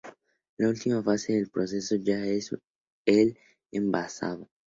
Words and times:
La 0.57 0.67
última 0.67 1.03
fase 1.03 1.33
del 1.33 1.51
proceso 1.51 1.95
ya 1.95 2.25
es 2.25 2.49
el 3.05 3.37
envasado. 3.71 4.49